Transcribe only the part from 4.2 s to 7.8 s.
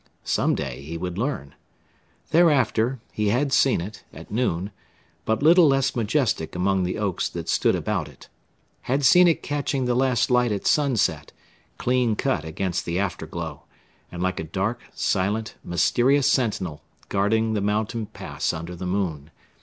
noon but little less majestic among the oaks that stood